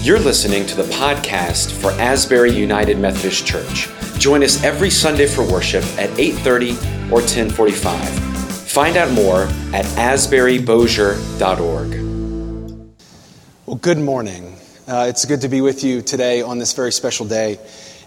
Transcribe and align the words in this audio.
You're 0.00 0.20
listening 0.20 0.64
to 0.66 0.76
the 0.76 0.84
podcast 0.84 1.72
for 1.72 1.90
Asbury 1.90 2.52
United 2.52 2.98
Methodist 2.98 3.44
Church. 3.44 3.88
Join 4.16 4.44
us 4.44 4.62
every 4.62 4.90
Sunday 4.90 5.26
for 5.26 5.42
worship 5.42 5.82
at 5.98 6.08
8:30 6.16 6.78
or 7.10 7.20
10:45. 7.20 8.08
Find 8.68 8.96
out 8.96 9.10
more 9.10 9.48
at 9.74 9.84
asburybosier.org. 9.96 12.88
Well, 13.66 13.76
good 13.76 13.98
morning. 13.98 14.54
Uh, 14.86 15.06
it's 15.08 15.24
good 15.24 15.40
to 15.40 15.48
be 15.48 15.60
with 15.60 15.82
you 15.82 16.00
today 16.00 16.42
on 16.42 16.58
this 16.58 16.74
very 16.74 16.92
special 16.92 17.26
day 17.26 17.58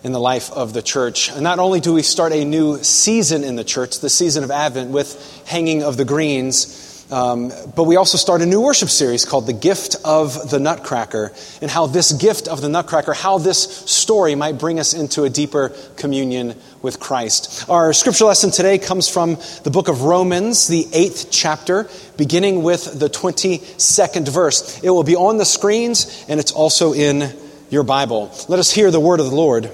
in 0.01 0.13
the 0.13 0.19
life 0.19 0.49
of 0.53 0.71
the 0.71 0.81
church. 0.81 1.29
And 1.29 1.41
not 1.41 1.59
only 1.59 1.81
do 1.81 1.91
we 1.91 2.03
start 2.03 2.31
a 2.31 2.45
new 2.45 2.81
season 2.81 3.43
in 3.43 3.57
the 3.57 3.65
church, 3.65 3.99
the 3.99 4.09
season 4.09 4.45
of 4.45 4.51
Advent 4.51 4.91
with 4.91 5.43
hanging 5.45 5.83
of 5.83 5.97
the 5.97 6.05
greens, 6.05 6.90
um, 7.11 7.51
but 7.75 7.83
we 7.83 7.97
also 7.97 8.17
start 8.17 8.41
a 8.41 8.45
new 8.45 8.61
worship 8.61 8.87
series 8.89 9.25
called 9.25 9.45
The 9.45 9.53
Gift 9.53 9.97
of 10.05 10.49
the 10.49 10.59
Nutcracker, 10.59 11.33
and 11.61 11.69
how 11.69 11.87
this 11.87 12.13
gift 12.13 12.47
of 12.47 12.61
the 12.61 12.69
Nutcracker, 12.69 13.13
how 13.13 13.37
this 13.37 13.61
story 13.61 14.33
might 14.35 14.57
bring 14.57 14.79
us 14.79 14.93
into 14.93 15.23
a 15.23 15.29
deeper 15.29 15.69
communion 15.97 16.55
with 16.81 17.01
Christ. 17.01 17.69
Our 17.69 17.91
scripture 17.91 18.25
lesson 18.25 18.51
today 18.51 18.77
comes 18.79 19.09
from 19.09 19.37
the 19.63 19.71
book 19.71 19.89
of 19.89 20.03
Romans, 20.03 20.67
the 20.67 20.87
eighth 20.93 21.27
chapter, 21.31 21.89
beginning 22.15 22.63
with 22.63 22.97
the 22.97 23.09
22nd 23.09 24.29
verse. 24.29 24.81
It 24.81 24.89
will 24.89 25.03
be 25.03 25.17
on 25.17 25.37
the 25.37 25.45
screens, 25.45 26.25
and 26.29 26.39
it's 26.39 26.53
also 26.53 26.93
in 26.93 27.35
your 27.69 27.83
Bible. 27.83 28.33
Let 28.47 28.59
us 28.59 28.71
hear 28.71 28.89
the 28.89 28.99
word 29.01 29.19
of 29.19 29.25
the 29.25 29.35
Lord. 29.35 29.69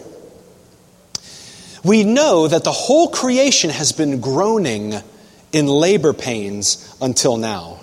We 1.84 2.04
know 2.04 2.48
that 2.48 2.64
the 2.64 2.72
whole 2.72 3.10
creation 3.10 3.70
has 3.70 3.92
been 3.92 4.22
groaning 4.22 4.96
in 5.58 5.66
labor 5.66 6.14
pains 6.14 6.96
until 7.02 7.36
now. 7.36 7.80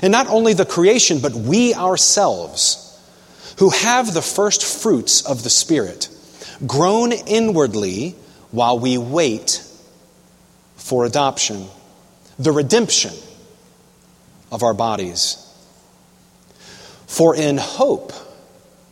And 0.00 0.12
not 0.12 0.28
only 0.28 0.54
the 0.54 0.64
creation, 0.64 1.18
but 1.18 1.32
we 1.32 1.74
ourselves, 1.74 2.88
who 3.58 3.70
have 3.70 4.14
the 4.14 4.22
first 4.22 4.64
fruits 4.64 5.26
of 5.26 5.42
the 5.42 5.50
Spirit, 5.50 6.08
groan 6.64 7.10
inwardly 7.10 8.14
while 8.52 8.78
we 8.78 8.96
wait 8.96 9.66
for 10.76 11.04
adoption, 11.04 11.66
the 12.38 12.52
redemption 12.52 13.12
of 14.52 14.62
our 14.62 14.74
bodies. 14.74 15.38
For 17.08 17.34
in 17.34 17.58
hope, 17.58 18.12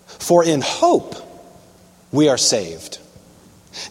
for 0.06 0.44
in 0.44 0.60
hope 0.60 1.14
we 2.10 2.28
are 2.28 2.36
saved. 2.36 2.98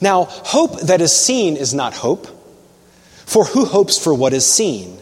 Now, 0.01 0.25
hope 0.25 0.81
that 0.81 0.99
is 0.99 1.13
seen 1.13 1.55
is 1.55 1.73
not 1.73 1.93
hope. 1.93 2.27
For 3.29 3.45
who 3.45 3.65
hopes 3.65 4.03
for 4.03 4.11
what 4.11 4.33
is 4.33 4.43
seen? 4.43 4.97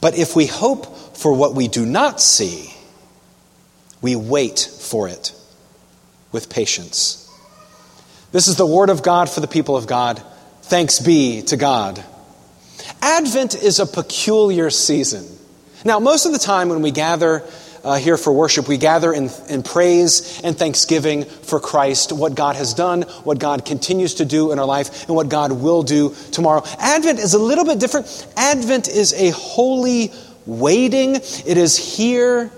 But 0.00 0.16
if 0.16 0.34
we 0.34 0.46
hope 0.46 1.14
for 1.14 1.34
what 1.34 1.54
we 1.54 1.68
do 1.68 1.84
not 1.84 2.22
see, 2.22 2.72
we 4.00 4.16
wait 4.16 4.58
for 4.58 5.08
it 5.08 5.34
with 6.32 6.48
patience. 6.48 7.30
This 8.32 8.48
is 8.48 8.56
the 8.56 8.64
word 8.64 8.88
of 8.88 9.02
God 9.02 9.28
for 9.28 9.40
the 9.40 9.46
people 9.46 9.76
of 9.76 9.86
God. 9.86 10.22
Thanks 10.62 11.00
be 11.00 11.42
to 11.42 11.58
God. 11.58 12.02
Advent 13.02 13.54
is 13.62 13.78
a 13.78 13.84
peculiar 13.84 14.70
season. 14.70 15.26
Now, 15.84 15.98
most 15.98 16.24
of 16.24 16.32
the 16.32 16.38
time 16.38 16.70
when 16.70 16.80
we 16.80 16.92
gather 16.92 17.44
uh, 17.84 17.96
here 17.96 18.16
for 18.16 18.32
worship, 18.32 18.68
we 18.68 18.76
gather 18.76 19.12
in, 19.12 19.30
in 19.48 19.62
praise 19.62 20.40
and 20.42 20.56
thanksgiving 20.56 21.24
for 21.24 21.60
Christ, 21.60 22.12
what 22.12 22.34
God 22.34 22.56
has 22.56 22.74
done, 22.74 23.02
what 23.24 23.38
God 23.38 23.64
continues 23.64 24.14
to 24.14 24.24
do 24.24 24.52
in 24.52 24.58
our 24.58 24.66
life, 24.66 25.06
and 25.06 25.16
what 25.16 25.28
God 25.28 25.52
will 25.52 25.82
do 25.82 26.14
tomorrow. 26.32 26.62
Advent 26.78 27.18
is 27.18 27.34
a 27.34 27.38
little 27.38 27.64
bit 27.64 27.78
different. 27.78 28.26
Advent 28.36 28.88
is 28.88 29.12
a 29.14 29.30
holy 29.30 30.12
waiting, 30.46 31.16
it 31.16 31.56
is 31.56 31.76
here, 31.76 32.50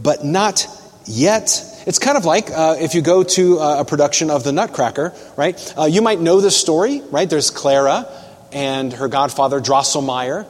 but 0.00 0.24
not 0.24 0.66
yet. 1.06 1.64
It's 1.86 1.98
kind 1.98 2.16
of 2.16 2.24
like 2.24 2.50
uh, 2.50 2.76
if 2.78 2.94
you 2.94 3.02
go 3.02 3.24
to 3.24 3.58
uh, 3.58 3.80
a 3.80 3.84
production 3.84 4.30
of 4.30 4.44
The 4.44 4.52
Nutcracker, 4.52 5.14
right? 5.36 5.74
Uh, 5.76 5.84
you 5.84 6.02
might 6.02 6.20
know 6.20 6.40
this 6.40 6.56
story, 6.56 7.02
right? 7.10 7.28
There's 7.28 7.50
Clara 7.50 8.06
and 8.52 8.92
her 8.92 9.08
godfather 9.08 9.60
Drosselmeyer 9.60 10.46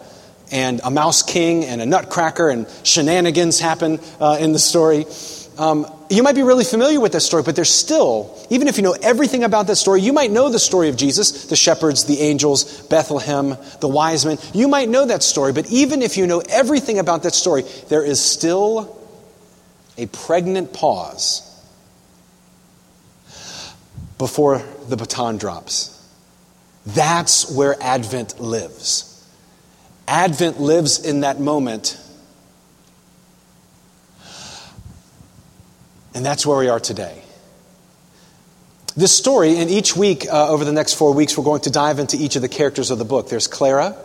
and 0.53 0.81
a 0.85 0.91
mouse 0.91 1.23
king 1.23 1.65
and 1.65 1.81
a 1.81 1.87
nutcracker 1.87 2.51
and 2.51 2.69
shenanigans 2.85 3.59
happen 3.59 3.99
uh, 4.21 4.37
in 4.39 4.53
the 4.53 4.59
story. 4.59 5.07
Um, 5.59 5.87
you 6.09 6.23
might 6.23 6.35
be 6.35 6.43
really 6.43 6.65
familiar 6.65 7.01
with 7.01 7.13
this 7.13 7.27
story, 7.27 7.43
but 7.43 7.57
there's 7.57 7.71
still, 7.71 8.39
even 8.51 8.69
if 8.69 8.77
you 8.77 8.83
know 8.83 8.97
everything 9.03 9.45
about 9.45 9.67
that 9.67 9.77
story, 9.77 10.01
you 10.01 10.13
might 10.13 10.31
know 10.31 10.51
the 10.51 10.59
story 10.59 10.89
of 10.89 10.97
Jesus, 10.97 11.47
the 11.47 11.57
shepherds, 11.57 12.05
the 12.05 12.21
angels, 12.21 12.83
Bethlehem, 12.87 13.57
the 13.81 13.89
wise 13.89 14.25
men. 14.25 14.39
You 14.55 14.69
might 14.69 14.89
know 14.89 15.07
that 15.07 15.23
story, 15.23 15.53
but 15.53 15.71
even 15.71 16.03
if 16.03 16.17
you 16.17 16.27
know 16.27 16.43
everything 16.51 16.99
about 16.99 17.23
that 17.25 17.35
story, 17.35 17.65
there 17.89 18.05
is 18.05 18.21
still 18.21 18.99
a 19.99 20.07
pregnant 20.07 20.73
pause 20.73 21.49
before 24.19 24.63
the 24.89 24.97
baton 24.97 25.37
drops. 25.37 25.99
That's 26.87 27.51
where 27.55 27.77
Advent 27.83 28.41
lives. 28.41 29.12
Advent 30.07 30.61
lives 30.61 31.05
in 31.05 31.21
that 31.21 31.41
moment. 31.41 31.99
And 36.15 36.25
that's 36.25 36.45
where 36.45 36.59
we 36.59 36.69
are 36.69 36.81
today. 36.81 37.23
This 38.95 39.17
story, 39.17 39.57
and 39.57 39.71
each 39.71 39.97
week 39.97 40.27
uh, 40.31 40.51
over 40.51 40.67
the 40.67 40.73
next 40.73 40.95
four 40.95 41.15
weeks, 41.15 41.39
we're 41.39 41.45
going 41.45 41.63
to 41.63 41.71
dive 41.71 41.99
into 41.99 42.19
each 42.19 42.37
of 42.37 42.43
the 42.43 42.49
characters 42.49 42.91
of 42.91 42.99
the 42.99 43.07
book. 43.07 43.31
There's 43.31 43.47
Clara, 43.47 43.97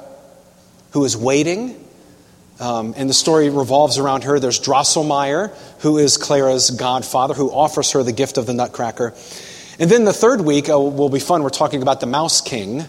who 0.91 1.03
is 1.03 1.18
waiting, 1.18 1.84
um, 2.62 2.94
and 2.96 3.09
the 3.09 3.14
story 3.14 3.50
revolves 3.50 3.97
around 3.97 4.24
her. 4.24 4.40
There's 4.40 4.62
Drosselmeyer, 4.62 5.53
who 5.79 5.97
is 5.97 6.16
Clara's 6.16 6.72
godfather, 6.72 7.34
who 7.34 7.52
offers 7.52 7.91
her 7.91 8.03
the 8.03 8.14
gift 8.14 8.38
of 8.38 8.46
the 8.46 8.53
Nutcracker. 8.53 9.14
And 9.78 9.91
then 9.91 10.06
the 10.06 10.14
third 10.14 10.40
week 10.41 10.69
uh, 10.69 10.79
will 10.79 11.09
be 11.09 11.19
fun. 11.19 11.44
We're 11.44 11.50
talking 11.50 11.81
about 11.81 12.00
the 12.00 12.08
Mouse 12.08 12.40
King, 12.40 12.85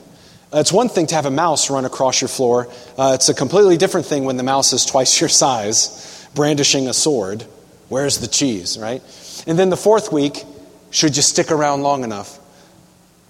it's 0.52 0.72
one 0.72 0.88
thing 0.88 1.06
to 1.08 1.14
have 1.14 1.26
a 1.26 1.30
mouse 1.30 1.70
run 1.70 1.84
across 1.84 2.20
your 2.20 2.28
floor. 2.28 2.68
Uh, 2.96 3.12
it's 3.14 3.28
a 3.28 3.34
completely 3.34 3.76
different 3.76 4.06
thing 4.06 4.24
when 4.24 4.36
the 4.36 4.42
mouse 4.42 4.72
is 4.72 4.86
twice 4.86 5.20
your 5.20 5.28
size, 5.28 6.26
brandishing 6.34 6.88
a 6.88 6.94
sword. 6.94 7.44
Where's 7.88 8.18
the 8.18 8.26
cheese, 8.26 8.78
right? 8.78 9.02
And 9.46 9.58
then 9.58 9.70
the 9.70 9.76
fourth 9.76 10.12
week, 10.12 10.44
should 10.90 11.16
you 11.16 11.22
stick 11.22 11.50
around 11.50 11.82
long 11.82 12.04
enough, 12.04 12.38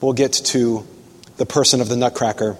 we'll 0.00 0.12
get 0.12 0.32
to 0.32 0.86
the 1.36 1.46
person 1.46 1.80
of 1.80 1.88
the 1.88 1.96
Nutcracker 1.96 2.56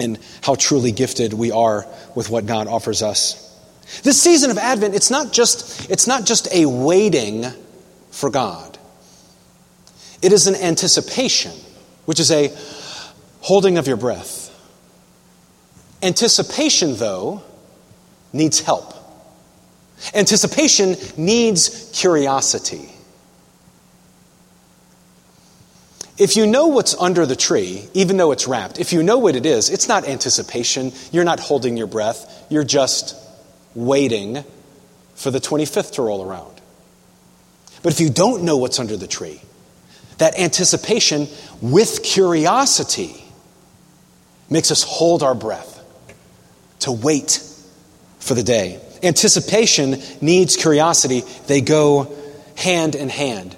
and 0.00 0.18
how 0.42 0.54
truly 0.54 0.92
gifted 0.92 1.32
we 1.32 1.50
are 1.50 1.86
with 2.14 2.30
what 2.30 2.46
God 2.46 2.66
offers 2.66 3.02
us. 3.02 3.44
This 4.02 4.20
season 4.22 4.50
of 4.50 4.58
Advent, 4.58 4.94
it's 4.94 5.10
not 5.10 5.32
just, 5.32 5.90
it's 5.90 6.06
not 6.06 6.26
just 6.26 6.52
a 6.52 6.66
waiting 6.66 7.46
for 8.10 8.30
God. 8.30 8.78
It 10.20 10.32
is 10.32 10.46
an 10.46 10.56
anticipation, 10.56 11.52
which 12.04 12.20
is 12.20 12.30
a 12.30 12.48
holding 13.40 13.78
of 13.78 13.86
your 13.86 13.96
breath. 13.96 14.54
Anticipation, 16.02 16.96
though, 16.96 17.42
needs 18.32 18.60
help. 18.60 18.94
Anticipation 20.14 20.96
needs 21.16 21.90
curiosity. 21.92 22.88
If 26.18 26.36
you 26.36 26.46
know 26.46 26.66
what's 26.66 26.96
under 26.96 27.26
the 27.26 27.36
tree, 27.36 27.88
even 27.94 28.16
though 28.16 28.32
it's 28.32 28.48
wrapped, 28.48 28.80
if 28.80 28.92
you 28.92 29.02
know 29.02 29.18
what 29.18 29.36
it 29.36 29.46
is, 29.46 29.70
it's 29.70 29.86
not 29.86 30.06
anticipation. 30.06 30.92
You're 31.12 31.24
not 31.24 31.38
holding 31.38 31.76
your 31.76 31.86
breath. 31.86 32.46
You're 32.50 32.64
just 32.64 33.14
waiting 33.74 34.44
for 35.14 35.30
the 35.30 35.40
25th 35.40 35.92
to 35.92 36.02
roll 36.02 36.28
around. 36.28 36.60
But 37.82 37.92
if 37.92 38.00
you 38.00 38.10
don't 38.10 38.42
know 38.42 38.56
what's 38.56 38.80
under 38.80 38.96
the 38.96 39.06
tree, 39.06 39.40
that 40.18 40.36
anticipation 40.38 41.28
with 41.60 42.02
curiosity 42.02 43.24
makes 44.50 44.70
us 44.70 44.82
hold 44.82 45.22
our 45.22 45.34
breath 45.34 45.82
to 46.80 46.92
wait 46.92 47.42
for 48.18 48.34
the 48.34 48.42
day. 48.42 48.80
Anticipation 49.02 49.96
needs 50.20 50.56
curiosity, 50.56 51.22
they 51.46 51.60
go 51.60 52.14
hand 52.56 52.94
in 52.94 53.08
hand. 53.08 53.56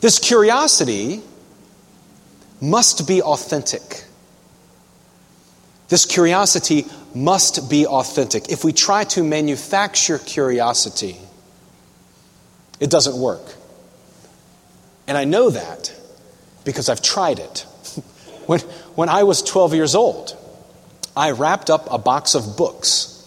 This 0.00 0.18
curiosity 0.18 1.22
must 2.60 3.06
be 3.06 3.22
authentic. 3.22 4.04
This 5.88 6.04
curiosity 6.04 6.84
must 7.14 7.70
be 7.70 7.86
authentic. 7.86 8.50
If 8.50 8.64
we 8.64 8.72
try 8.72 9.04
to 9.04 9.24
manufacture 9.24 10.18
curiosity, 10.18 11.16
it 12.78 12.90
doesn't 12.90 13.16
work. 13.16 13.54
And 15.06 15.16
I 15.16 15.24
know 15.24 15.50
that 15.50 15.94
because 16.64 16.88
I've 16.88 17.00
tried 17.00 17.38
it. 17.38 17.60
when, 18.46 18.60
when 18.98 19.08
I 19.08 19.22
was 19.22 19.44
12 19.44 19.74
years 19.74 19.94
old, 19.94 20.36
I 21.16 21.30
wrapped 21.30 21.70
up 21.70 21.86
a 21.88 21.98
box 21.98 22.34
of 22.34 22.56
books, 22.56 23.24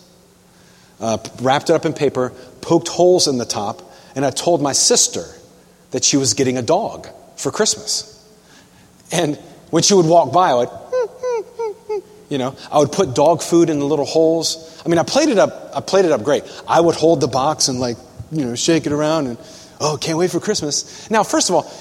uh, 1.00 1.18
wrapped 1.42 1.70
it 1.70 1.74
up 1.74 1.86
in 1.86 1.94
paper, 1.94 2.34
poked 2.60 2.90
holes 2.90 3.30
in 3.30 3.38
the 3.38 3.46
top, 3.46 3.82
and 4.14 4.26
I 4.26 4.32
told 4.32 4.62
my 4.62 4.74
sister 4.74 5.24
that 5.92 6.04
she 6.04 6.18
was 6.18 6.34
getting 6.34 6.58
a 6.58 6.62
dog 6.62 7.08
for 7.38 7.54
Christmas. 7.54 8.22
And 9.14 9.38
when 9.70 9.82
she 9.82 9.94
would 9.94 10.06
walk 10.06 10.34
by, 10.34 10.50
I 10.50 10.56
would, 10.56 10.70
you 12.28 12.38
know, 12.38 12.54
I 12.70 12.80
would 12.80 12.92
put 12.92 13.16
dog 13.16 13.42
food 13.42 13.70
in 13.70 13.80
the 13.80 13.86
little 13.86 14.04
holes. 14.04 14.84
I 14.86 14.90
mean, 14.90 14.98
I 14.98 15.04
played 15.04 15.30
it 15.30 15.40
up. 15.40 15.72
I 15.74 15.80
played 15.80 16.04
it 16.04 16.12
up 16.12 16.24
great. 16.24 16.44
I 16.68 16.82
would 16.82 16.96
hold 16.96 17.22
the 17.22 17.30
box 17.30 17.70
and 17.70 17.80
like, 17.80 17.96
you 18.30 18.44
know, 18.44 18.56
shake 18.56 18.88
it 18.88 18.92
around 18.92 19.28
and, 19.28 19.38
oh, 19.80 19.98
can't 20.02 20.18
wait 20.18 20.32
for 20.32 20.42
Christmas. 20.42 21.10
Now, 21.10 21.24
first 21.24 21.48
of 21.48 21.56
all, 21.56 21.72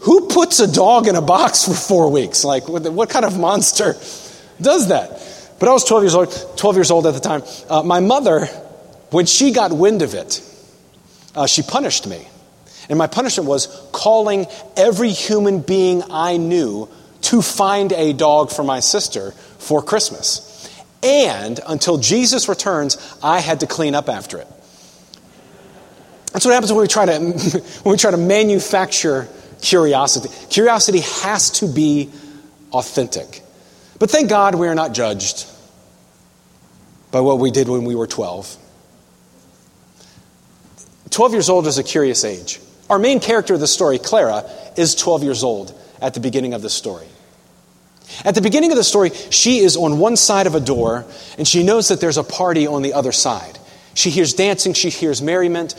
who 0.00 0.28
puts 0.28 0.60
a 0.60 0.70
dog 0.70 1.08
in 1.08 1.16
a 1.16 1.22
box 1.22 1.64
for 1.66 1.74
four 1.74 2.10
weeks? 2.10 2.44
Like, 2.44 2.68
what 2.68 3.10
kind 3.10 3.24
of 3.24 3.38
monster 3.38 3.94
does 4.60 4.88
that? 4.88 5.22
But 5.58 5.68
I 5.68 5.72
was 5.72 5.84
12 5.84 6.02
years 6.02 6.14
old, 6.14 6.56
12 6.56 6.76
years 6.76 6.90
old 6.90 7.06
at 7.06 7.14
the 7.14 7.20
time. 7.20 7.42
Uh, 7.68 7.82
my 7.82 8.00
mother, 8.00 8.46
when 9.10 9.26
she 9.26 9.52
got 9.52 9.72
wind 9.72 10.02
of 10.02 10.14
it, 10.14 10.42
uh, 11.34 11.46
she 11.46 11.62
punished 11.62 12.06
me. 12.06 12.26
And 12.88 12.98
my 12.98 13.06
punishment 13.06 13.48
was 13.48 13.66
calling 13.92 14.46
every 14.76 15.10
human 15.10 15.60
being 15.60 16.02
I 16.10 16.36
knew 16.36 16.88
to 17.22 17.42
find 17.42 17.92
a 17.92 18.12
dog 18.12 18.52
for 18.52 18.62
my 18.62 18.80
sister 18.80 19.32
for 19.58 19.82
Christmas. 19.82 20.52
And 21.02 21.58
until 21.66 21.98
Jesus 21.98 22.48
returns, 22.48 22.96
I 23.22 23.40
had 23.40 23.60
to 23.60 23.66
clean 23.66 23.94
up 23.94 24.08
after 24.08 24.38
it. 24.38 24.46
That's 26.32 26.44
what 26.44 26.52
happens 26.52 26.72
when 26.72 26.82
we 26.82 26.88
try 26.88 27.06
to, 27.06 27.18
when 27.82 27.92
we 27.92 27.96
try 27.96 28.10
to 28.10 28.16
manufacture 28.16 29.28
curiosity. 29.62 30.28
Curiosity 30.50 31.00
has 31.00 31.50
to 31.52 31.66
be 31.66 32.10
authentic. 32.72 33.42
But 33.98 34.10
thank 34.10 34.28
God 34.28 34.54
we 34.54 34.68
are 34.68 34.74
not 34.74 34.92
judged 34.92 35.46
by 37.10 37.20
what 37.20 37.38
we 37.38 37.50
did 37.50 37.68
when 37.68 37.84
we 37.84 37.94
were 37.94 38.06
12. 38.06 38.56
12 41.10 41.32
years 41.32 41.48
old 41.48 41.66
is 41.66 41.78
a 41.78 41.82
curious 41.82 42.24
age. 42.24 42.60
Our 42.90 42.98
main 42.98 43.20
character 43.20 43.54
of 43.54 43.60
the 43.60 43.66
story, 43.66 43.98
Clara, 43.98 44.44
is 44.76 44.94
12 44.94 45.22
years 45.22 45.42
old 45.42 45.74
at 46.00 46.14
the 46.14 46.20
beginning 46.20 46.54
of 46.54 46.62
the 46.62 46.70
story. 46.70 47.06
At 48.24 48.34
the 48.34 48.40
beginning 48.40 48.70
of 48.70 48.76
the 48.76 48.84
story, 48.84 49.10
she 49.30 49.58
is 49.58 49.76
on 49.76 49.98
one 49.98 50.16
side 50.16 50.46
of 50.46 50.54
a 50.54 50.60
door 50.60 51.04
and 51.38 51.46
she 51.46 51.64
knows 51.64 51.88
that 51.88 52.00
there's 52.00 52.18
a 52.18 52.24
party 52.24 52.66
on 52.66 52.82
the 52.82 52.92
other 52.92 53.12
side. 53.12 53.58
She 53.94 54.10
hears 54.10 54.34
dancing, 54.34 54.74
she 54.74 54.90
hears 54.90 55.22
merriment, 55.22 55.74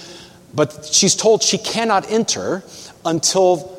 but 0.53 0.85
she's 0.85 1.15
told 1.15 1.43
she 1.43 1.57
cannot 1.57 2.09
enter 2.11 2.63
until 3.07 3.73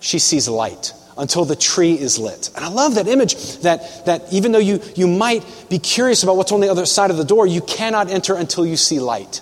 she 0.00 0.18
sees 0.18 0.48
light, 0.48 0.92
until 1.16 1.44
the 1.44 1.56
tree 1.56 1.94
is 1.94 2.18
lit. 2.18 2.50
And 2.54 2.64
I 2.64 2.68
love 2.68 2.96
that 2.96 3.08
image 3.08 3.58
that, 3.60 4.06
that 4.06 4.32
even 4.32 4.52
though 4.52 4.58
you, 4.58 4.80
you 4.94 5.08
might 5.08 5.44
be 5.70 5.78
curious 5.78 6.22
about 6.22 6.36
what's 6.36 6.52
on 6.52 6.60
the 6.60 6.68
other 6.68 6.86
side 6.86 7.10
of 7.10 7.16
the 7.16 7.24
door, 7.24 7.46
you 7.46 7.62
cannot 7.62 8.10
enter 8.10 8.34
until 8.34 8.66
you 8.66 8.76
see 8.76 9.00
light. 9.00 9.40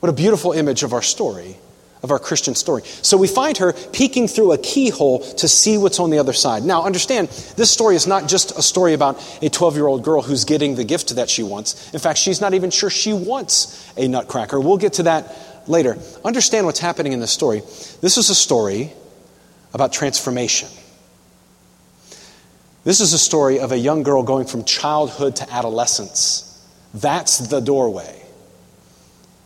What 0.00 0.08
a 0.08 0.12
beautiful 0.12 0.52
image 0.52 0.82
of 0.82 0.92
our 0.92 1.02
story, 1.02 1.56
of 2.02 2.10
our 2.10 2.18
Christian 2.18 2.54
story. 2.54 2.82
So 2.84 3.16
we 3.16 3.26
find 3.26 3.56
her 3.58 3.72
peeking 3.72 4.28
through 4.28 4.52
a 4.52 4.58
keyhole 4.58 5.20
to 5.20 5.48
see 5.48 5.78
what's 5.78 6.00
on 6.00 6.10
the 6.10 6.18
other 6.18 6.32
side. 6.32 6.64
Now, 6.64 6.84
understand, 6.84 7.28
this 7.56 7.70
story 7.70 7.96
is 7.96 8.06
not 8.06 8.28
just 8.28 8.56
a 8.58 8.62
story 8.62 8.94
about 8.94 9.20
a 9.42 9.48
12 9.48 9.76
year 9.76 9.86
old 9.86 10.04
girl 10.04 10.22
who's 10.22 10.44
getting 10.44 10.76
the 10.76 10.84
gift 10.84 11.14
that 11.16 11.30
she 11.30 11.42
wants. 11.42 11.92
In 11.92 12.00
fact, 12.00 12.18
she's 12.18 12.40
not 12.40 12.54
even 12.54 12.70
sure 12.70 12.90
she 12.90 13.12
wants 13.12 13.92
a 13.96 14.06
nutcracker. 14.06 14.60
We'll 14.60 14.76
get 14.76 14.94
to 14.94 15.04
that 15.04 15.47
later. 15.68 15.98
Understand 16.24 16.66
what's 16.66 16.80
happening 16.80 17.12
in 17.12 17.20
this 17.20 17.30
story. 17.30 17.60
This 18.00 18.16
is 18.16 18.30
a 18.30 18.34
story 18.34 18.92
about 19.74 19.92
transformation. 19.92 20.68
This 22.84 23.00
is 23.00 23.12
a 23.12 23.18
story 23.18 23.60
of 23.60 23.72
a 23.72 23.78
young 23.78 24.02
girl 24.02 24.22
going 24.22 24.46
from 24.46 24.64
childhood 24.64 25.36
to 25.36 25.52
adolescence. 25.52 26.44
That's 26.94 27.38
the 27.38 27.60
doorway. 27.60 28.22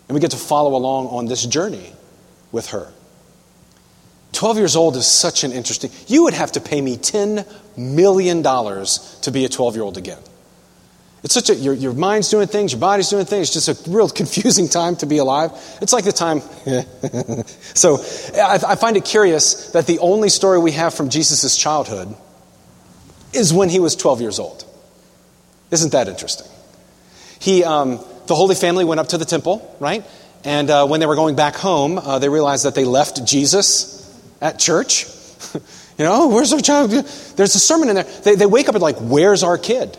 And 0.08 0.14
we 0.14 0.20
get 0.20 0.30
to 0.32 0.36
follow 0.36 0.76
along 0.76 1.08
on 1.08 1.26
this 1.26 1.44
journey 1.44 1.92
with 2.52 2.68
her. 2.68 2.92
12 4.32 4.58
years 4.58 4.76
old 4.76 4.96
is 4.96 5.06
such 5.06 5.44
an 5.44 5.52
interesting. 5.52 5.90
You 6.06 6.24
would 6.24 6.34
have 6.34 6.52
to 6.52 6.60
pay 6.60 6.80
me 6.80 6.96
$10 6.96 7.46
million 7.76 8.42
to 8.42 9.30
be 9.30 9.44
a 9.44 9.48
12 9.48 9.74
year 9.74 9.84
old 9.84 9.96
again. 9.96 10.18
It's 11.22 11.34
such 11.34 11.50
a, 11.50 11.54
your, 11.54 11.74
your 11.74 11.92
mind's 11.92 12.28
doing 12.30 12.48
things, 12.48 12.72
your 12.72 12.80
body's 12.80 13.08
doing 13.08 13.26
things. 13.26 13.54
It's 13.54 13.66
just 13.66 13.86
a 13.86 13.90
real 13.90 14.08
confusing 14.08 14.68
time 14.68 14.96
to 14.96 15.06
be 15.06 15.18
alive. 15.18 15.52
It's 15.80 15.92
like 15.92 16.04
the 16.04 16.12
time. 16.12 16.40
so 17.74 17.98
I, 18.34 18.58
I, 18.66 18.76
find 18.76 18.96
it 18.96 19.04
curious 19.04 19.70
that 19.70 19.86
the 19.86 20.00
only 20.00 20.28
story 20.28 20.58
we 20.58 20.72
have 20.72 20.94
from 20.94 21.10
Jesus' 21.10 21.56
childhood 21.56 22.12
is 23.32 23.52
when 23.52 23.68
he 23.68 23.78
was 23.78 23.94
12 23.94 24.20
years 24.20 24.38
old. 24.40 24.64
Isn't 25.70 25.92
that 25.92 26.08
interesting? 26.08 26.48
He, 27.38 27.62
um, 27.62 28.00
the 28.26 28.34
Holy 28.34 28.54
Family 28.54 28.84
went 28.84 29.00
up 29.00 29.08
to 29.08 29.18
the 29.18 29.24
temple, 29.24 29.76
right? 29.78 30.04
And 30.44 30.70
uh, 30.70 30.86
when 30.86 30.98
they 30.98 31.06
were 31.06 31.16
going 31.16 31.36
back 31.36 31.54
home, 31.54 31.98
uh, 31.98 32.18
they 32.18 32.28
realized 32.28 32.64
that 32.64 32.74
they 32.74 32.84
left 32.84 33.24
Jesus 33.24 33.98
at 34.40 34.58
church. 34.58 35.06
you 35.54 36.04
know, 36.04 36.28
where's 36.28 36.52
our 36.52 36.60
child? 36.60 36.90
There's 36.90 37.54
a 37.54 37.60
sermon 37.60 37.88
in 37.88 37.94
there. 37.94 38.04
They, 38.04 38.34
they 38.34 38.46
wake 38.46 38.68
up 38.68 38.74
and 38.74 38.82
like, 38.82 38.98
where's 38.98 39.44
our 39.44 39.56
kid? 39.56 39.96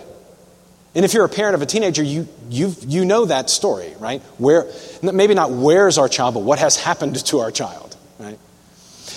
And 0.95 1.03
if 1.03 1.13
you're 1.13 1.25
a 1.25 1.29
parent 1.29 1.55
of 1.55 1.61
a 1.61 1.65
teenager, 1.65 2.03
you, 2.03 2.27
you, 2.49 2.75
you 2.81 3.03
know 3.03 3.25
that 3.25 3.49
story, 3.49 3.93
right? 3.99 4.21
Where, 4.37 4.71
maybe 5.01 5.33
not 5.33 5.49
where's 5.49 5.97
our 5.97 6.07
child, 6.07 6.35
but 6.35 6.41
what 6.41 6.59
has 6.59 6.77
happened 6.77 7.15
to 7.25 7.39
our 7.39 7.49
child, 7.49 7.95
right? 8.19 8.37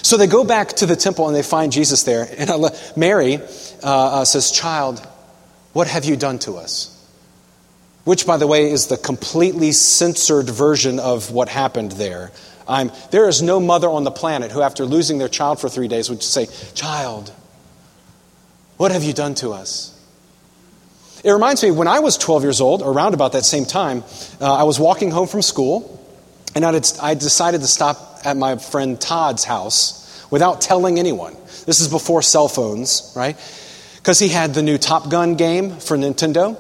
So 0.07 0.17
they 0.17 0.27
go 0.27 0.45
back 0.45 0.69
to 0.75 0.87
the 0.87 0.97
temple 0.97 1.27
and 1.27 1.37
they 1.37 1.43
find 1.43 1.73
Jesus 1.73 2.05
there. 2.05 2.27
And 2.39 2.51
Mary 2.97 3.37
uh, 3.37 3.41
uh, 3.83 4.25
says, 4.25 4.51
Child, 4.51 5.01
what 5.73 5.87
have 5.87 6.05
you 6.05 6.17
done 6.17 6.39
to 6.41 6.55
us? 6.55 6.93
Which, 8.05 8.27
by 8.27 8.37
the 8.37 8.47
way, 8.47 8.71
is 8.71 8.87
the 8.87 8.97
completely 8.97 9.73
censored 9.73 10.49
version 10.49 11.01
of 11.01 11.33
what 11.33 11.49
happened 11.49 11.93
there. 11.93 12.31
I'm, 12.69 12.91
there 13.11 13.29
is 13.29 13.43
no 13.43 13.61
mother 13.61 13.89
on 13.89 14.05
the 14.05 14.11
planet 14.11 14.53
who, 14.53 14.63
after 14.63 14.85
losing 14.85 15.19
their 15.19 15.29
child 15.29 15.61
for 15.61 15.69
three 15.69 15.89
days, 15.89 16.09
would 16.09 16.23
say, 16.23 16.47
Child, 16.75 17.33
what 18.77 18.93
have 18.93 19.03
you 19.03 19.13
done 19.13 19.35
to 19.37 19.51
us? 19.51 19.96
It 21.27 21.33
reminds 21.33 21.61
me, 21.65 21.73
when 21.73 21.89
I 21.89 21.99
was 21.99 22.17
12 22.17 22.45
years 22.45 22.61
old, 22.61 22.83
around 22.83 23.13
about 23.13 23.33
that 23.33 23.45
same 23.45 23.65
time, 23.65 24.05
uh, 24.41 24.55
I 24.55 24.63
was 24.63 24.79
walking 24.79 25.11
home 25.11 25.27
from 25.27 25.43
school, 25.43 26.01
and 26.55 26.65
I 26.65 26.71
decided 27.15 27.63
to 27.63 27.67
stop 27.67 28.21
at 28.25 28.37
my 28.37 28.59
friend 28.59 29.01
Todd's 29.01 29.43
house 29.43 30.25
without 30.31 30.61
telling 30.61 31.01
anyone. 31.01 31.37
This 31.67 31.81
is 31.81 31.89
before 31.89 32.23
cell 32.23 32.47
phones, 32.47 33.13
right? 33.17 33.37
Because 33.97 34.21
he 34.21 34.29
had 34.29 34.55
the 34.55 34.63
new 34.63 34.79
Top 34.79 35.11
Gun 35.11 35.35
game 35.35 35.71
for 35.81 35.97
Nintendo, 35.97 36.57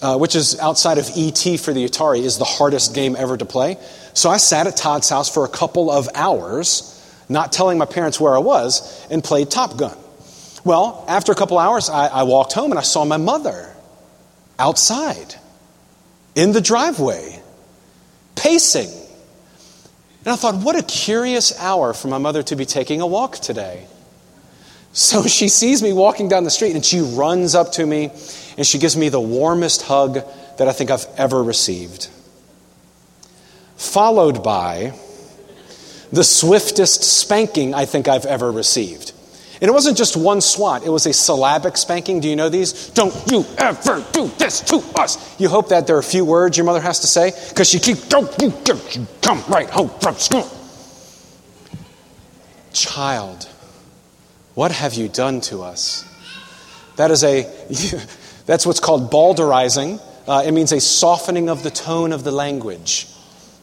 uh, 0.00 0.16
which 0.16 0.34
is 0.34 0.58
outside 0.58 0.96
of 0.96 1.06
E.T. 1.14 1.58
for 1.58 1.74
the 1.74 1.84
Atari, 1.84 2.22
is 2.22 2.38
the 2.38 2.44
hardest 2.46 2.94
game 2.94 3.14
ever 3.16 3.36
to 3.36 3.44
play. 3.44 3.76
So 4.14 4.30
I 4.30 4.38
sat 4.38 4.66
at 4.66 4.78
Todd's 4.78 5.10
house 5.10 5.28
for 5.28 5.44
a 5.44 5.48
couple 5.48 5.90
of 5.90 6.08
hours, 6.14 6.96
not 7.28 7.52
telling 7.52 7.76
my 7.76 7.84
parents 7.84 8.18
where 8.18 8.34
I 8.34 8.38
was, 8.38 9.06
and 9.10 9.22
played 9.22 9.50
Top 9.50 9.76
Gun. 9.76 9.98
Well, 10.64 11.04
after 11.06 11.32
a 11.32 11.34
couple 11.34 11.58
hours, 11.58 11.90
I, 11.90 12.06
I 12.06 12.22
walked 12.22 12.54
home 12.54 12.72
and 12.72 12.78
I 12.78 12.82
saw 12.82 13.04
my 13.04 13.18
mother 13.18 13.69
outside, 14.60 15.34
in 16.36 16.52
the 16.52 16.60
driveway, 16.60 17.40
pacing. 18.36 18.90
And 20.24 20.32
I 20.32 20.36
thought, 20.36 20.56
what 20.56 20.76
a 20.76 20.82
curious 20.82 21.58
hour 21.58 21.94
for 21.94 22.08
my 22.08 22.18
mother 22.18 22.42
to 22.44 22.56
be 22.56 22.66
taking 22.66 23.00
a 23.00 23.06
walk 23.06 23.36
today. 23.36 23.86
So 24.92 25.22
she 25.26 25.48
sees 25.48 25.82
me 25.82 25.92
walking 25.92 26.28
down 26.28 26.44
the 26.44 26.50
street 26.50 26.74
and 26.74 26.84
she 26.84 27.00
runs 27.00 27.54
up 27.54 27.72
to 27.72 27.86
me 27.86 28.10
and 28.56 28.66
she 28.66 28.78
gives 28.78 28.96
me 28.96 29.08
the 29.08 29.20
warmest 29.20 29.82
hug 29.82 30.18
that 30.58 30.68
I 30.68 30.72
think 30.72 30.90
I've 30.90 31.06
ever 31.16 31.42
received. 31.42 32.08
Followed 33.76 34.44
by 34.44 34.92
the 36.12 36.24
swiftest 36.24 37.02
spanking 37.02 37.72
I 37.72 37.86
think 37.86 38.08
I've 38.08 38.26
ever 38.26 38.52
received. 38.52 39.12
And 39.60 39.68
it 39.68 39.72
wasn't 39.72 39.98
just 39.98 40.16
one 40.16 40.40
swat, 40.40 40.86
it 40.86 40.88
was 40.88 41.04
a 41.04 41.12
syllabic 41.12 41.76
spanking. 41.76 42.20
Do 42.20 42.28
you 42.28 42.36
know 42.36 42.48
these? 42.48 42.88
Don't 42.90 43.14
you 43.30 43.44
ever 43.58 44.02
do 44.12 44.28
this 44.38 44.60
to 44.62 44.76
us. 44.96 45.38
You 45.38 45.50
hope 45.50 45.68
that 45.68 45.86
there 45.86 45.96
are 45.96 46.00
a 46.00 46.02
few 46.02 46.24
words 46.24 46.56
your 46.56 46.64
mother 46.64 46.80
has 46.80 47.00
to 47.00 47.06
say 47.06 47.32
because 47.50 47.68
she 47.68 47.78
keeps, 47.78 48.08
don't 48.08 48.30
you, 48.40 48.54
don't 48.64 48.96
you 48.96 49.06
come 49.20 49.42
right 49.48 49.68
home 49.68 49.90
from 50.00 50.14
school. 50.14 50.50
Child, 52.72 53.48
what 54.54 54.72
have 54.72 54.94
you 54.94 55.08
done 55.08 55.42
to 55.42 55.62
us? 55.62 56.06
That 56.96 57.10
is 57.10 57.22
a, 57.22 57.42
that's 58.46 58.64
what's 58.64 58.80
called 58.80 59.10
bowdlerizing. 59.10 60.00
Uh, 60.26 60.42
it 60.46 60.52
means 60.52 60.72
a 60.72 60.80
softening 60.80 61.50
of 61.50 61.62
the 61.62 61.70
tone 61.70 62.12
of 62.12 62.24
the 62.24 62.32
language. 62.32 63.08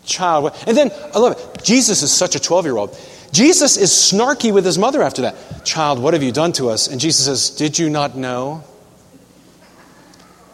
Child, 0.06 0.56
and 0.68 0.78
then 0.78 0.92
I 1.14 1.20
love 1.20 1.34
it. 1.34 1.64
Jesus 1.64 2.04
is 2.04 2.12
such 2.12 2.36
a 2.36 2.40
12 2.40 2.66
year 2.66 2.78
old. 2.78 2.98
Jesus 3.32 3.78
is 3.78 3.92
snarky 3.92 4.54
with 4.54 4.66
his 4.66 4.78
mother 4.78 5.02
after 5.02 5.24
that. 5.24 5.66
Child, 5.66 6.00
what 6.00 6.14
have 6.14 6.24
you 6.24 6.32
done 6.32 6.54
to 6.54 6.70
us? 6.70 6.88
And 6.88 7.00
Jesus 7.00 7.26
says, 7.26 7.50
Did 7.50 7.78
you 7.78 7.90
not 7.90 8.16
know 8.16 8.64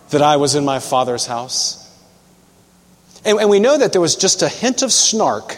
that 0.09 0.21
I 0.21 0.37
was 0.37 0.55
in 0.55 0.65
my 0.65 0.79
Father's 0.79 1.25
house? 1.25 1.79
And, 3.25 3.39
and 3.39 3.49
we 3.49 3.59
know 3.59 3.77
that 3.77 3.91
there 3.91 4.01
was 4.01 4.15
just 4.15 4.41
a 4.41 4.49
hint 4.49 4.81
of 4.81 4.91
snark 4.91 5.57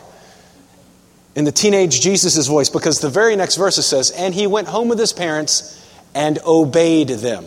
in 1.36 1.46
the 1.46 1.52
teenage 1.52 2.02
Jesus' 2.02 2.48
voice 2.48 2.70
because 2.70 3.00
the 3.00 3.10
very 3.10 3.36
next 3.36 3.56
verse 3.56 3.76
says, 3.86 4.12
And 4.12 4.34
he 4.34 4.48
went 4.48 4.68
home 4.68 4.88
with 4.88 5.00
his 5.00 5.14
parents 5.14 5.82
and 6.14 6.40
obeyed 6.46 7.10
them. 7.10 7.46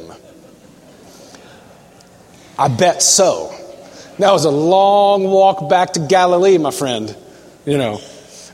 I 2.59 2.69
bet 2.69 3.03
so. 3.03 3.55
That 4.19 4.33
was 4.33 4.45
a 4.45 4.51
long 4.51 5.25
walk 5.25 5.71
back 5.71 5.93
to 5.93 6.01
Galilee, 6.01 6.59
my 6.59 6.73
friend. 6.73 7.17
You 7.65 7.79
know. 7.79 8.01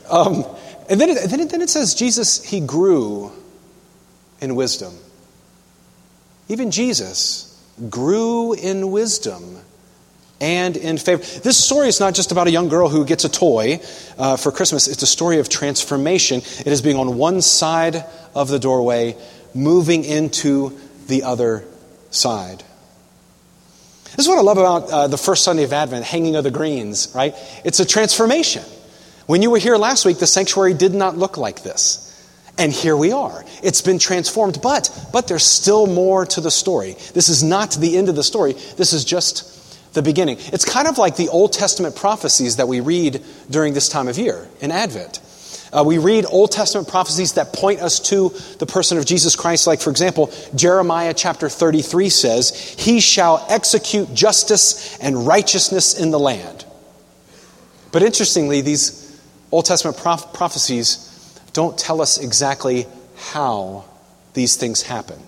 Um, 0.09 0.45
and 0.89 0.99
then 0.99 1.09
it, 1.09 1.29
then, 1.29 1.39
it, 1.39 1.49
then 1.49 1.61
it 1.61 1.69
says 1.69 1.95
Jesus, 1.95 2.43
he 2.43 2.59
grew 2.59 3.31
in 4.39 4.55
wisdom. 4.55 4.93
Even 6.47 6.71
Jesus 6.71 7.51
grew 7.89 8.53
in 8.53 8.91
wisdom 8.91 9.57
and 10.39 10.77
in 10.77 10.97
favor. 10.97 11.23
This 11.39 11.63
story 11.63 11.87
is 11.87 11.99
not 11.99 12.13
just 12.13 12.31
about 12.31 12.47
a 12.47 12.51
young 12.51 12.67
girl 12.67 12.89
who 12.89 13.05
gets 13.05 13.23
a 13.23 13.29
toy 13.29 13.79
uh, 14.17 14.37
for 14.37 14.51
Christmas, 14.51 14.87
it's 14.87 15.03
a 15.03 15.07
story 15.07 15.39
of 15.39 15.49
transformation. 15.49 16.39
It 16.39 16.67
is 16.67 16.81
being 16.81 16.97
on 16.97 17.17
one 17.17 17.41
side 17.41 18.05
of 18.33 18.49
the 18.49 18.59
doorway, 18.59 19.15
moving 19.53 20.03
into 20.03 20.77
the 21.07 21.23
other 21.23 21.65
side. 22.11 22.63
This 24.15 24.25
is 24.25 24.29
what 24.29 24.37
I 24.37 24.41
love 24.41 24.57
about 24.57 24.89
uh, 24.89 25.07
the 25.07 25.17
first 25.17 25.43
Sunday 25.43 25.63
of 25.63 25.73
Advent, 25.73 26.05
hanging 26.05 26.35
of 26.35 26.43
the 26.43 26.51
greens, 26.51 27.11
right? 27.13 27.33
It's 27.65 27.79
a 27.79 27.85
transformation. 27.85 28.63
When 29.25 29.41
you 29.41 29.49
were 29.49 29.57
here 29.57 29.77
last 29.77 30.05
week, 30.05 30.19
the 30.19 30.27
sanctuary 30.27 30.73
did 30.73 30.93
not 30.93 31.17
look 31.17 31.37
like 31.37 31.63
this. 31.63 32.01
And 32.57 32.71
here 32.71 32.95
we 32.95 33.11
are. 33.11 33.43
It's 33.63 33.81
been 33.81 33.99
transformed, 33.99 34.61
but 34.61 34.89
but 35.11 35.27
there's 35.27 35.43
still 35.43 35.87
more 35.87 36.25
to 36.27 36.41
the 36.41 36.51
story. 36.51 36.95
This 37.13 37.27
is 37.27 37.43
not 37.43 37.71
the 37.71 37.97
end 37.97 38.07
of 38.07 38.15
the 38.15 38.23
story. 38.23 38.53
This 38.53 38.93
is 38.93 39.03
just 39.03 39.93
the 39.93 40.01
beginning. 40.01 40.37
It's 40.39 40.63
kind 40.63 40.87
of 40.87 40.97
like 40.97 41.17
the 41.17 41.29
Old 41.29 41.51
Testament 41.51 41.95
prophecies 41.95 42.57
that 42.57 42.67
we 42.67 42.79
read 42.79 43.21
during 43.49 43.73
this 43.73 43.89
time 43.89 44.07
of 44.07 44.17
year 44.17 44.47
in 44.61 44.71
Advent. 44.71 45.19
Uh, 45.73 45.83
we 45.85 45.97
read 45.97 46.25
Old 46.29 46.51
Testament 46.51 46.87
prophecies 46.87 47.33
that 47.33 47.51
point 47.51 47.81
us 47.81 47.99
to 47.99 48.29
the 48.59 48.65
person 48.65 48.97
of 48.97 49.05
Jesus 49.05 49.35
Christ. 49.35 49.67
Like, 49.67 49.81
for 49.81 49.89
example, 49.89 50.31
Jeremiah 50.53 51.13
chapter 51.13 51.49
33 51.49 52.09
says, 52.09 52.75
He 52.77 53.01
shall 53.01 53.45
execute 53.49 54.13
justice 54.13 54.97
and 54.99 55.27
righteousness 55.27 55.99
in 55.99 56.11
the 56.11 56.19
land. 56.19 56.65
But 57.91 58.03
interestingly, 58.03 58.61
these 58.61 59.04
Old 59.51 59.65
Testament 59.65 59.97
prof- 59.97 60.33
prophecies 60.33 61.11
don't 61.53 61.77
tell 61.77 62.01
us 62.01 62.17
exactly 62.17 62.85
how 63.15 63.85
these 64.33 64.55
things 64.57 64.81
happen. 64.81 65.19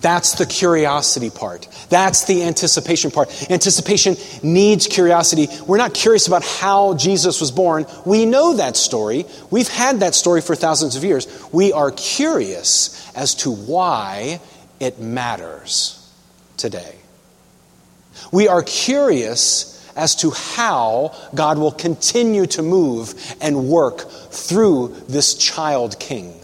That's 0.00 0.34
the 0.34 0.46
curiosity 0.46 1.28
part. 1.28 1.66
That's 1.90 2.24
the 2.24 2.44
anticipation 2.44 3.10
part. 3.10 3.50
Anticipation 3.50 4.16
needs 4.44 4.86
curiosity. 4.86 5.48
We're 5.66 5.76
not 5.76 5.92
curious 5.92 6.28
about 6.28 6.44
how 6.44 6.94
Jesus 6.94 7.40
was 7.40 7.50
born. 7.50 7.84
We 8.06 8.24
know 8.24 8.54
that 8.54 8.76
story. 8.76 9.26
We've 9.50 9.68
had 9.68 10.00
that 10.00 10.14
story 10.14 10.40
for 10.40 10.54
thousands 10.54 10.94
of 10.94 11.02
years. 11.02 11.26
We 11.52 11.72
are 11.72 11.90
curious 11.90 13.10
as 13.16 13.34
to 13.36 13.50
why 13.50 14.40
it 14.78 15.00
matters 15.00 15.94
today. 16.56 16.94
We 18.30 18.46
are 18.46 18.62
curious 18.62 19.74
as 19.98 20.14
to 20.16 20.30
how 20.30 21.14
God 21.34 21.58
will 21.58 21.72
continue 21.72 22.46
to 22.46 22.62
move 22.62 23.14
and 23.40 23.68
work 23.68 24.08
through 24.30 24.96
this 25.08 25.34
child 25.34 25.98
king. 25.98 26.40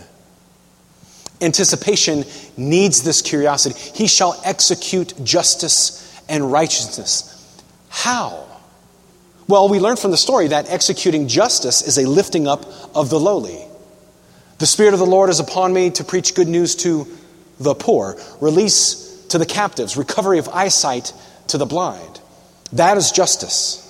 Anticipation 1.41 2.25
needs 2.57 3.03
this 3.03 3.23
curiosity. 3.23 3.79
He 3.95 4.07
shall 4.07 4.41
execute 4.45 5.15
justice 5.25 6.21
and 6.29 6.51
righteousness. 6.51 7.31
How? 7.89 8.45
Well, 9.47 9.69
we 9.69 9.79
learn 9.79 9.97
from 9.97 10.11
the 10.11 10.17
story 10.17 10.49
that 10.49 10.71
executing 10.71 11.29
justice 11.29 11.83
is 11.83 11.99
a 11.99 12.09
lifting 12.09 12.49
up 12.49 12.67
of 12.95 13.09
the 13.09 13.21
lowly. 13.21 13.65
The 14.59 14.67
Spirit 14.67 14.95
of 14.95 15.01
the 15.01 15.07
Lord 15.07 15.31
is 15.31 15.41
upon 15.41 15.73
me 15.73 15.91
to 15.91 16.05
preach 16.05 16.35
good 16.35 16.49
news 16.49 16.75
to 16.77 17.07
the 17.61 17.75
poor, 17.75 18.17
release 18.41 19.27
to 19.29 19.39
the 19.39 19.47
captives, 19.47 19.97
recovery 19.97 20.39
of 20.39 20.49
eyesight 20.49 21.13
to 21.49 21.59
the 21.59 21.67
blind. 21.67 22.14
That 22.75 22.97
is 22.97 23.13
justice. 23.13 23.81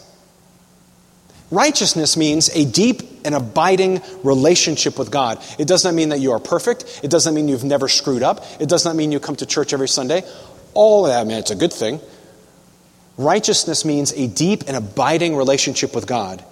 Righteousness 1.50 2.16
means 2.16 2.50
a 2.50 2.64
deep 2.64 3.02
and 3.24 3.34
abiding 3.34 4.02
relationship 4.22 4.98
with 4.98 5.10
God. 5.10 5.42
It 5.58 5.66
does 5.66 5.84
not 5.84 5.94
mean 5.94 6.10
that 6.10 6.20
you 6.20 6.32
are 6.32 6.40
perfect. 6.40 7.00
It 7.02 7.10
does 7.10 7.24
not 7.26 7.34
mean 7.34 7.48
you've 7.48 7.64
never 7.64 7.88
screwed 7.88 8.22
up. 8.22 8.44
It 8.60 8.68
does 8.68 8.84
not 8.84 8.96
mean 8.96 9.12
you 9.12 9.20
come 9.20 9.36
to 9.36 9.46
church 9.46 9.72
every 9.72 9.88
Sunday. 9.88 10.22
All 10.74 11.06
of 11.06 11.12
that, 11.12 11.20
I 11.20 11.24
mean, 11.24 11.38
it's 11.38 11.50
a 11.50 11.56
good 11.56 11.72
thing. 11.72 12.00
Righteousness 13.16 13.84
means 13.84 14.12
a 14.12 14.26
deep 14.26 14.64
and 14.66 14.76
abiding 14.76 15.36
relationship 15.36 15.94
with 15.94 16.06
God. 16.06 16.44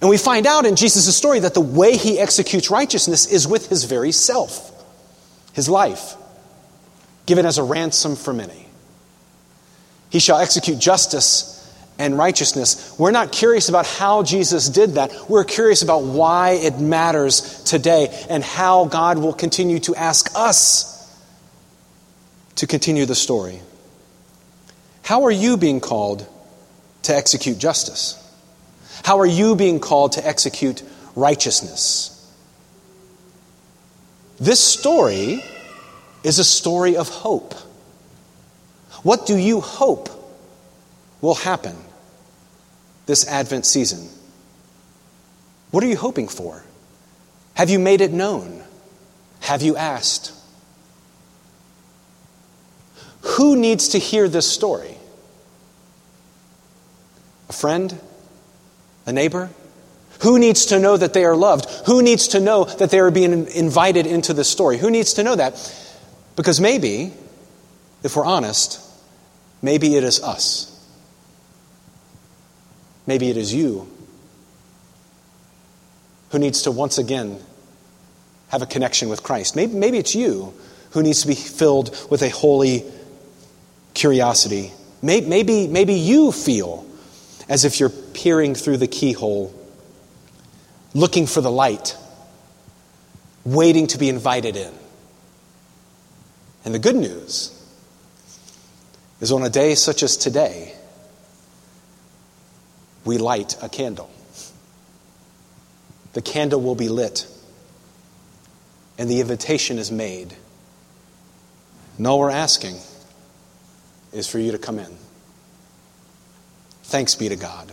And 0.00 0.08
we 0.08 0.18
find 0.18 0.46
out 0.46 0.66
in 0.66 0.74
Jesus' 0.74 1.14
story 1.16 1.40
that 1.40 1.54
the 1.54 1.60
way 1.60 1.96
he 1.96 2.18
executes 2.18 2.70
righteousness 2.70 3.26
is 3.26 3.46
with 3.46 3.68
his 3.68 3.84
very 3.84 4.10
self, 4.10 4.72
his 5.52 5.68
life, 5.68 6.16
given 7.26 7.46
as 7.46 7.58
a 7.58 7.62
ransom 7.62 8.16
for 8.16 8.32
many. 8.32 8.61
He 10.12 10.18
shall 10.18 10.36
execute 10.36 10.78
justice 10.78 11.58
and 11.98 12.18
righteousness. 12.18 12.94
We're 12.98 13.12
not 13.12 13.32
curious 13.32 13.70
about 13.70 13.86
how 13.86 14.22
Jesus 14.22 14.68
did 14.68 14.90
that. 14.90 15.10
We're 15.26 15.44
curious 15.44 15.80
about 15.80 16.02
why 16.02 16.50
it 16.50 16.78
matters 16.78 17.62
today 17.64 18.14
and 18.28 18.44
how 18.44 18.84
God 18.84 19.16
will 19.16 19.32
continue 19.32 19.78
to 19.80 19.96
ask 19.96 20.30
us 20.34 20.92
to 22.56 22.66
continue 22.66 23.06
the 23.06 23.14
story. 23.14 23.62
How 25.02 25.24
are 25.24 25.30
you 25.30 25.56
being 25.56 25.80
called 25.80 26.28
to 27.04 27.16
execute 27.16 27.56
justice? 27.56 28.18
How 29.04 29.18
are 29.20 29.26
you 29.26 29.56
being 29.56 29.80
called 29.80 30.12
to 30.12 30.26
execute 30.26 30.82
righteousness? 31.16 32.10
This 34.38 34.60
story 34.60 35.42
is 36.22 36.38
a 36.38 36.44
story 36.44 36.98
of 36.98 37.08
hope. 37.08 37.54
What 39.02 39.26
do 39.26 39.36
you 39.36 39.60
hope 39.60 40.08
will 41.20 41.34
happen 41.34 41.76
this 43.06 43.26
Advent 43.26 43.66
season? 43.66 44.08
What 45.70 45.82
are 45.82 45.88
you 45.88 45.96
hoping 45.96 46.28
for? 46.28 46.62
Have 47.54 47.70
you 47.70 47.78
made 47.78 48.00
it 48.00 48.12
known? 48.12 48.62
Have 49.40 49.62
you 49.62 49.76
asked? 49.76 50.32
Who 53.22 53.56
needs 53.56 53.88
to 53.88 53.98
hear 53.98 54.28
this 54.28 54.50
story? 54.50 54.96
A 57.48 57.52
friend? 57.52 57.98
A 59.06 59.12
neighbor? 59.12 59.50
Who 60.22 60.38
needs 60.38 60.66
to 60.66 60.78
know 60.78 60.96
that 60.96 61.14
they 61.14 61.24
are 61.24 61.34
loved? 61.34 61.68
Who 61.86 62.02
needs 62.02 62.28
to 62.28 62.40
know 62.40 62.64
that 62.64 62.90
they 62.90 63.00
are 63.00 63.10
being 63.10 63.48
invited 63.48 64.06
into 64.06 64.32
the 64.32 64.44
story? 64.44 64.78
Who 64.78 64.90
needs 64.90 65.14
to 65.14 65.24
know 65.24 65.34
that? 65.34 65.54
Because 66.36 66.60
maybe, 66.60 67.12
if 68.02 68.16
we're 68.16 68.24
honest, 68.24 68.80
maybe 69.60 69.94
it 69.96 70.04
is 70.04 70.22
us. 70.22 70.68
Maybe 73.06 73.30
it 73.30 73.36
is 73.36 73.52
you 73.52 73.88
who 76.30 76.38
needs 76.38 76.62
to 76.62 76.70
once 76.70 76.98
again 76.98 77.38
have 78.48 78.62
a 78.62 78.66
connection 78.66 79.08
with 79.08 79.22
Christ. 79.22 79.54
Maybe, 79.56 79.74
maybe 79.74 79.98
it's 79.98 80.14
you 80.14 80.54
who 80.92 81.02
needs 81.02 81.22
to 81.22 81.28
be 81.28 81.34
filled 81.34 81.90
with 82.10 82.22
a 82.22 82.28
holy 82.28 82.84
curiosity. 83.94 84.72
Maybe, 85.00 85.26
maybe, 85.26 85.66
maybe 85.68 85.94
you 85.94 86.32
feel 86.32 86.86
as 87.48 87.64
if 87.64 87.80
you're 87.80 87.90
peering 87.90 88.54
through 88.54 88.78
the 88.78 88.86
keyhole, 88.86 89.54
looking 90.94 91.26
for 91.26 91.40
the 91.40 91.50
light, 91.50 91.96
waiting 93.44 93.86
to 93.88 93.98
be 93.98 94.08
invited 94.08 94.56
in. 94.56 94.72
And 96.64 96.74
the 96.74 96.78
good 96.78 96.96
news 96.96 97.61
is 99.22 99.30
on 99.30 99.44
a 99.44 99.48
day 99.48 99.76
such 99.76 100.02
as 100.02 100.16
today, 100.16 100.74
we 103.04 103.18
light 103.18 103.56
a 103.62 103.68
candle. 103.68 104.10
The 106.12 106.20
candle 106.20 106.60
will 106.60 106.74
be 106.74 106.88
lit, 106.88 107.28
and 108.98 109.08
the 109.08 109.20
invitation 109.20 109.78
is 109.78 109.92
made. 109.92 110.34
And 111.96 112.06
all 112.06 112.18
we're 112.18 112.30
asking 112.30 112.76
is 114.12 114.26
for 114.26 114.40
you 114.40 114.50
to 114.50 114.58
come 114.58 114.80
in. 114.80 114.92
Thanks 116.82 117.14
be 117.14 117.28
to 117.28 117.36
God. 117.36 117.72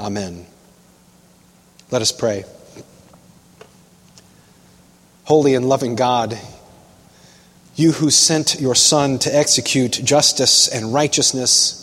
Amen. 0.00 0.46
Let 1.90 2.00
us 2.00 2.10
pray. 2.10 2.46
Holy 5.24 5.54
and 5.54 5.68
loving 5.68 5.94
God, 5.94 6.38
you 7.82 7.92
who 7.92 8.10
sent 8.10 8.60
your 8.60 8.74
Son 8.74 9.18
to 9.18 9.34
execute 9.34 10.00
justice 10.04 10.68
and 10.68 10.94
righteousness 10.94 11.82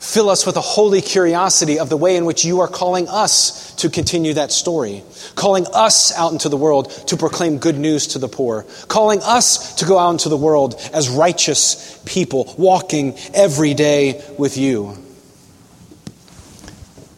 Fill 0.00 0.30
us 0.30 0.46
with 0.46 0.56
a 0.56 0.62
holy 0.62 1.02
curiosity 1.02 1.78
of 1.78 1.90
the 1.90 1.96
way 1.96 2.16
in 2.16 2.24
which 2.24 2.42
you 2.42 2.60
are 2.60 2.68
calling 2.68 3.06
us 3.06 3.74
to 3.76 3.90
continue 3.90 4.32
that 4.32 4.50
story, 4.50 5.04
calling 5.34 5.66
us 5.74 6.16
out 6.16 6.32
into 6.32 6.48
the 6.48 6.56
world 6.56 6.90
to 7.08 7.18
proclaim 7.18 7.58
good 7.58 7.78
news 7.78 8.06
to 8.08 8.18
the 8.18 8.26
poor, 8.26 8.62
calling 8.88 9.20
us 9.22 9.74
to 9.74 9.84
go 9.84 9.98
out 9.98 10.12
into 10.12 10.30
the 10.30 10.38
world 10.38 10.74
as 10.94 11.10
righteous 11.10 12.02
people, 12.06 12.54
walking 12.56 13.14
every 13.34 13.74
day 13.74 14.24
with 14.38 14.56
you. 14.56 14.96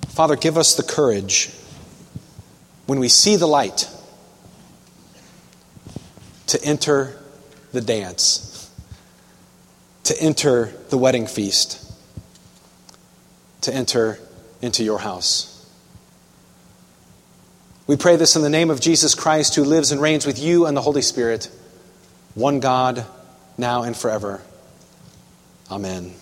Father, 0.09 0.35
give 0.35 0.59
us 0.59 0.75
the 0.75 0.83
courage 0.83 1.53
when 2.87 2.99
we 2.99 3.09
see 3.09 3.37
the 3.37 3.47
light 3.47 3.89
to 6.49 6.63
enter 6.65 7.22
the 7.73 7.81
dance, 7.81 8.71
to 10.05 10.21
enter 10.21 10.73
the 10.91 10.99
wedding 10.99 11.27
feast 11.27 11.83
to 13.63 13.75
enter 13.75 14.19
into 14.61 14.85
your 14.85 14.99
house. 14.99 15.49
We 17.87 17.97
pray 17.97 18.17
this 18.17 18.37
in 18.37 18.43
the 18.43 18.51
name 18.51 18.71
of 18.71 18.81
Jesus 18.81 19.15
Christ, 19.15 19.55
who 19.55 19.65
lives 19.65 19.91
and 19.91 20.01
reigns 20.01 20.27
with 20.27 20.39
you 20.39 20.67
and 20.67 20.77
the 20.77 20.83
Holy 20.83 21.03
Spirit, 21.03 21.51
one 22.35 22.61
God, 22.61 23.05
now 23.59 23.83
and 23.83 23.97
forever. 23.97 24.41
Amen. 25.71 26.15